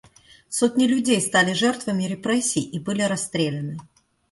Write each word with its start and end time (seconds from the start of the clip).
Сотни 0.49 0.85
людей 0.87 1.21
стали 1.21 1.53
жертвами 1.53 2.05
репрессий 2.05 2.61
и 2.63 2.79
были 2.79 3.03
расстреляны. 3.03 3.77